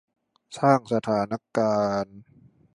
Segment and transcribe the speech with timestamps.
[0.57, 2.19] สร้างสถานการณ์